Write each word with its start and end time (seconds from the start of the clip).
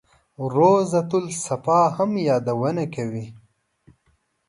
روضته 0.55 1.15
الصفا 1.27 1.81
هم 1.95 2.11
یادونه 2.27 2.83
کوي. 2.95 3.27